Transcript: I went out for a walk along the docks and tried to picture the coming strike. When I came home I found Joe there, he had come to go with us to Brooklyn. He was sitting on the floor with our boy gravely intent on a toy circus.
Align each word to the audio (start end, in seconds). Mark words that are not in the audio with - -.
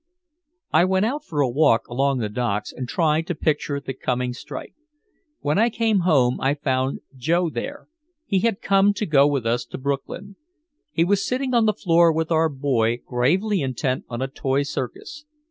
I 0.73 0.83
went 0.83 1.05
out 1.05 1.23
for 1.23 1.41
a 1.41 1.47
walk 1.47 1.87
along 1.87 2.17
the 2.17 2.27
docks 2.27 2.73
and 2.73 2.89
tried 2.89 3.27
to 3.27 3.35
picture 3.35 3.79
the 3.79 3.93
coming 3.93 4.33
strike. 4.33 4.73
When 5.41 5.59
I 5.59 5.69
came 5.69 5.99
home 5.99 6.41
I 6.41 6.55
found 6.55 7.01
Joe 7.15 7.51
there, 7.51 7.87
he 8.25 8.39
had 8.39 8.63
come 8.63 8.95
to 8.95 9.05
go 9.05 9.27
with 9.27 9.45
us 9.45 9.63
to 9.65 9.77
Brooklyn. 9.77 10.37
He 10.91 11.03
was 11.05 11.23
sitting 11.23 11.53
on 11.53 11.67
the 11.67 11.73
floor 11.73 12.11
with 12.11 12.31
our 12.31 12.49
boy 12.49 12.97
gravely 13.05 13.61
intent 13.61 14.05
on 14.09 14.23
a 14.23 14.27
toy 14.27 14.63
circus. 14.63 15.25